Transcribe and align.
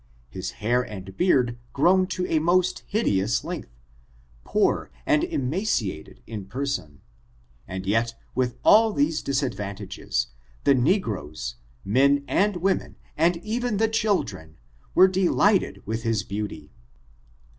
His 0.31 0.53
hair 0.65 0.81
and 0.81 1.15
beard 1.15 1.59
grown 1.73 2.07
to 2.07 2.25
a 2.25 2.39
most 2.39 2.81
hideous 2.87 3.43
length, 3.43 3.69
poor 4.43 4.89
and 5.05 5.23
emaciated 5.23 6.23
in 6.25 6.45
person, 6.47 7.01
and 7.67 7.85
yet 7.85 8.15
with 8.33 8.57
all 8.63 8.93
these 8.93 9.21
disadvantages, 9.21 10.29
the 10.63 10.73
negroes, 10.73 11.57
men 11.85 12.23
and 12.27 12.55
women, 12.55 12.95
and 13.15 13.37
even 13.45 13.77
the 13.77 13.87
children, 13.89 14.57
were 14.95 15.07
delighted 15.07 15.83
with 15.85 16.01
his 16.01 16.23
beauty. 16.23 16.71